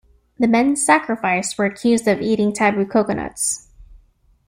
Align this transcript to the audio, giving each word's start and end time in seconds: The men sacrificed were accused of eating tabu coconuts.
The 0.39 0.47
men 0.47 0.75
sacrificed 0.77 1.59
were 1.59 1.65
accused 1.65 2.07
of 2.07 2.21
eating 2.21 2.53
tabu 2.53 2.87
coconuts. 2.87 3.67